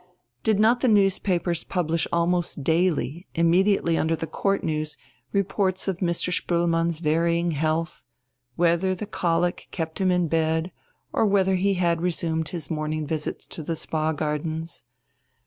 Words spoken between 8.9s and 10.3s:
the colic kept him in